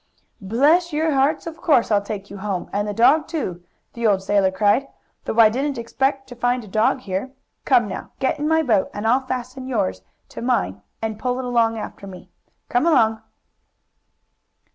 "Bless 0.41 0.91
your 0.91 1.11
hearts, 1.11 1.45
of 1.45 1.57
course 1.57 1.91
I'll 1.91 2.01
take 2.01 2.31
you 2.31 2.37
home, 2.37 2.71
and 2.73 2.87
the 2.87 2.91
dog, 2.91 3.27
too!" 3.27 3.63
the 3.93 4.07
old 4.07 4.23
sailor 4.23 4.49
cried, 4.49 4.87
"though 5.25 5.37
I 5.37 5.47
didn't 5.49 5.77
expect 5.77 6.25
to 6.29 6.35
find 6.35 6.63
a 6.63 6.67
dog 6.67 7.01
here. 7.01 7.29
Come 7.65 7.87
now, 7.87 8.09
get 8.17 8.39
in 8.39 8.47
my 8.47 8.63
boat, 8.63 8.89
and 8.95 9.05
I'll 9.05 9.27
fasten 9.27 9.67
yours 9.67 10.01
to 10.29 10.41
mine, 10.41 10.81
and 11.03 11.19
pull 11.19 11.37
it 11.37 11.45
along 11.45 11.77
after 11.77 12.07
me. 12.07 12.31
Come 12.67 12.87
along!" 12.87 13.21